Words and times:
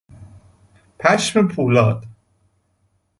پشم 0.99 1.47
پولاد 1.47 2.05